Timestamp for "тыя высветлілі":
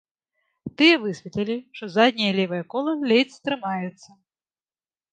0.79-1.57